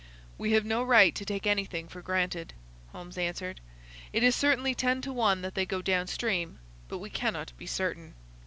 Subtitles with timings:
[0.39, 2.55] "We have no right to take anything for granted,"
[2.91, 3.61] Holmes answered.
[4.11, 7.67] "It is certainly ten to one that they go down stream, but we cannot be
[7.67, 8.15] certain.